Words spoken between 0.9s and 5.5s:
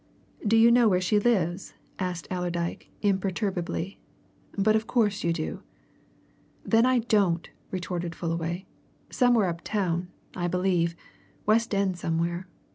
she lives?" asked Allerdyke imperturbably. "But of course you